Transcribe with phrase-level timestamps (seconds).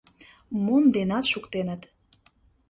[0.63, 1.81] Монденат шуктеныт.